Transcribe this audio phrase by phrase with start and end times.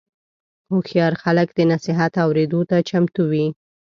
[0.71, 3.47] هوښیار خلک د نصیحت اورېدو ته چمتو وي.